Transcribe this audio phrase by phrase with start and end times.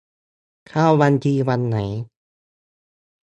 [0.67, 1.77] เข้าบัญชีวันไหน